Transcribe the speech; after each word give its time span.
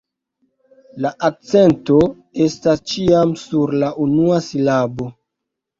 La 1.05 1.11
akcento 1.29 1.99
estas 2.49 2.83
ĉiam 2.95 3.39
sur 3.45 3.79
la 3.87 3.95
unua 4.09 4.43
silabo. 4.51 5.15